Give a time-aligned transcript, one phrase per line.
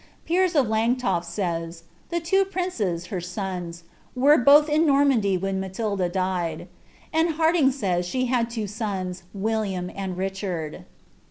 [0.25, 3.83] Piers of Langiofi lays, "The Inu princes, Iwr sons,
[4.17, 6.65] wm both in Normandy when Matilda died^"
[7.13, 10.85] anil Hardinge eaya she had iva eons, William and Richard.